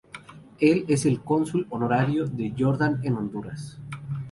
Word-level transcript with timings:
Él 0.59 0.85
es 0.87 1.05
el 1.05 1.21
Cónsul 1.21 1.67
Honorario 1.69 2.25
de 2.25 2.51
Jordan 2.57 3.01
en 3.03 3.17
Honduras. 3.17 3.77